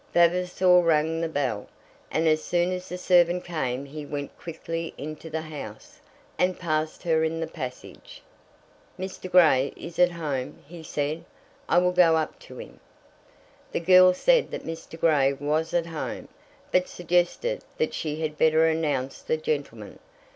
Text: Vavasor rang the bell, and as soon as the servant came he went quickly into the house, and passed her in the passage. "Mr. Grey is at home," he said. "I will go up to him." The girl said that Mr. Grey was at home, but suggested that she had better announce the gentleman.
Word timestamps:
Vavasor 0.15 0.79
rang 0.81 1.21
the 1.21 1.29
bell, 1.29 1.67
and 2.09 2.27
as 2.27 2.43
soon 2.43 2.71
as 2.71 2.89
the 2.89 2.97
servant 2.97 3.45
came 3.45 3.85
he 3.85 4.03
went 4.03 4.35
quickly 4.35 4.95
into 4.97 5.29
the 5.29 5.43
house, 5.43 5.99
and 6.39 6.57
passed 6.57 7.03
her 7.03 7.23
in 7.23 7.39
the 7.39 7.45
passage. 7.45 8.23
"Mr. 8.97 9.29
Grey 9.29 9.71
is 9.77 9.99
at 9.99 10.13
home," 10.13 10.63
he 10.67 10.81
said. 10.81 11.23
"I 11.69 11.77
will 11.77 11.91
go 11.91 12.17
up 12.17 12.39
to 12.49 12.57
him." 12.57 12.79
The 13.73 13.79
girl 13.81 14.11
said 14.11 14.49
that 14.49 14.65
Mr. 14.65 14.99
Grey 14.99 15.33
was 15.33 15.71
at 15.71 15.85
home, 15.85 16.29
but 16.71 16.87
suggested 16.87 17.63
that 17.77 17.93
she 17.93 18.21
had 18.21 18.39
better 18.39 18.65
announce 18.65 19.21
the 19.21 19.37
gentleman. 19.37 19.99